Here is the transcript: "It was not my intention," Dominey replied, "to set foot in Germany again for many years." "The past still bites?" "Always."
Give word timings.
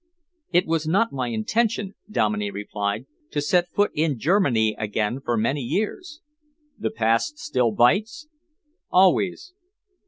"It 0.51 0.65
was 0.65 0.87
not 0.87 1.11
my 1.13 1.27
intention," 1.27 1.93
Dominey 2.09 2.49
replied, 2.49 3.05
"to 3.29 3.39
set 3.39 3.69
foot 3.69 3.91
in 3.93 4.17
Germany 4.17 4.75
again 4.79 5.19
for 5.23 5.37
many 5.37 5.61
years." 5.61 6.21
"The 6.79 6.89
past 6.89 7.37
still 7.37 7.71
bites?" 7.71 8.27
"Always." 8.89 9.53